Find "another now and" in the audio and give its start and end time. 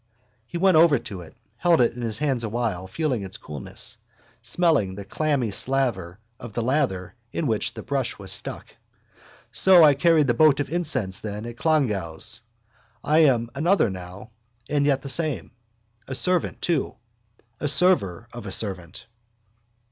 13.53-14.87